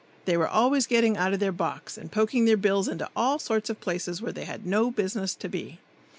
[0.25, 3.69] They were always getting out of their box and poking their bills into all sorts
[3.69, 5.77] of places where they had no business to be.